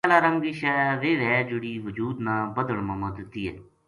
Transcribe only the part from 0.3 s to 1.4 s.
کی شے ویہ وھے